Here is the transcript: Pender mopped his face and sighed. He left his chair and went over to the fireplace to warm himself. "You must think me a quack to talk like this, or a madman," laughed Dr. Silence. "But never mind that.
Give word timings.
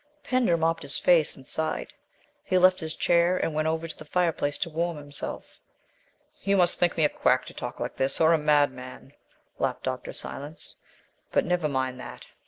Pender 0.23 0.57
mopped 0.57 0.81
his 0.81 0.97
face 0.97 1.35
and 1.35 1.45
sighed. 1.45 1.93
He 2.43 2.57
left 2.57 2.79
his 2.79 2.95
chair 2.95 3.37
and 3.37 3.53
went 3.53 3.67
over 3.67 3.87
to 3.87 3.95
the 3.95 4.03
fireplace 4.03 4.57
to 4.57 4.69
warm 4.71 4.97
himself. 4.97 5.59
"You 6.41 6.57
must 6.57 6.79
think 6.79 6.97
me 6.97 7.05
a 7.05 7.09
quack 7.09 7.45
to 7.45 7.53
talk 7.53 7.79
like 7.79 7.97
this, 7.97 8.19
or 8.19 8.33
a 8.33 8.39
madman," 8.39 9.13
laughed 9.59 9.83
Dr. 9.83 10.11
Silence. 10.11 10.77
"But 11.31 11.45
never 11.45 11.69
mind 11.69 11.99
that. 11.99 12.25